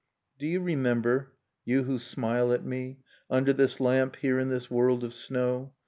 [0.39, 1.31] Do you remember,
[1.63, 3.01] you who smile at me.
[3.29, 5.73] Under this lamp, here in this world of snow.